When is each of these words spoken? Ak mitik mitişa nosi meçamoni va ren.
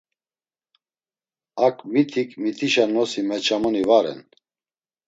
Ak 1.65 1.77
mitik 1.91 2.29
mitişa 2.41 2.85
nosi 2.93 3.21
meçamoni 3.27 3.83
va 3.89 3.99
ren. 4.03 4.19